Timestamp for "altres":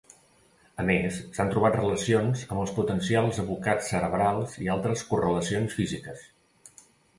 4.79-5.07